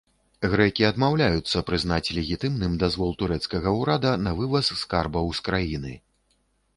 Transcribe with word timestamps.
Грэкі 0.51 0.83
адмаўляюцца 0.91 1.57
прызнаць 1.67 2.13
легітымным 2.19 2.73
дазвол 2.83 3.11
турэцкага 3.19 3.73
ўрада 3.81 4.15
на 4.29 4.33
вываз 4.39 4.73
скарбаў 4.81 5.25
з 5.41 5.47
краіны. 5.49 5.93